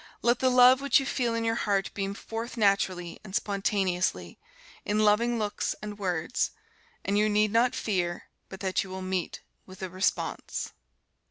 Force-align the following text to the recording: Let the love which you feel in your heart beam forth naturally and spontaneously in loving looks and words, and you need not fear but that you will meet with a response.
Let 0.23 0.39
the 0.39 0.49
love 0.49 0.81
which 0.81 0.99
you 0.99 1.05
feel 1.05 1.35
in 1.35 1.43
your 1.43 1.53
heart 1.53 1.91
beam 1.93 2.15
forth 2.15 2.57
naturally 2.57 3.19
and 3.23 3.35
spontaneously 3.35 4.39
in 4.83 4.97
loving 4.97 5.37
looks 5.37 5.75
and 5.79 5.99
words, 5.99 6.49
and 7.05 7.19
you 7.19 7.29
need 7.29 7.51
not 7.51 7.75
fear 7.75 8.23
but 8.49 8.61
that 8.61 8.83
you 8.83 8.89
will 8.89 9.03
meet 9.03 9.41
with 9.67 9.83
a 9.83 9.91
response. 9.91 10.71